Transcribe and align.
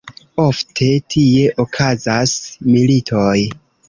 Ofte 0.43 0.85
tie 1.15 1.43
okazas 1.63 2.33
militoj. 2.71 3.35